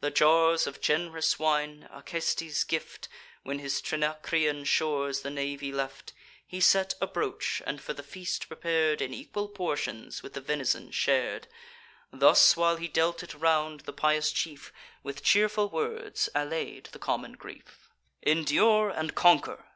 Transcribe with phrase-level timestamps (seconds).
[0.00, 3.10] The jars of gen'rous wine (Acestes' gift,
[3.42, 6.14] When his Trinacrian shores the navy left)
[6.46, 11.46] He set abroach, and for the feast prepar'd, In equal portions with the ven'son shar'd.
[12.10, 17.32] Thus while he dealt it round, the pious chief With cheerful words allay'd the common
[17.34, 17.90] grief:
[18.22, 19.66] "Endure, and conquer!